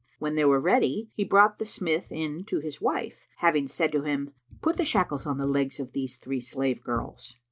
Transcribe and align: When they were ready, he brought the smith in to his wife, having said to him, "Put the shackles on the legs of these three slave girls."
When 0.17 0.33
they 0.33 0.45
were 0.45 0.59
ready, 0.59 1.11
he 1.13 1.23
brought 1.23 1.59
the 1.59 1.65
smith 1.65 2.11
in 2.11 2.43
to 2.45 2.57
his 2.59 2.81
wife, 2.81 3.27
having 3.35 3.67
said 3.67 3.91
to 3.91 4.01
him, 4.01 4.33
"Put 4.59 4.77
the 4.77 4.83
shackles 4.83 5.27
on 5.27 5.37
the 5.37 5.45
legs 5.45 5.79
of 5.79 5.91
these 5.91 6.17
three 6.17 6.41
slave 6.41 6.83
girls." 6.83 7.37